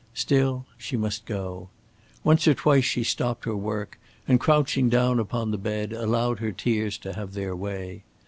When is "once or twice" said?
2.23-2.85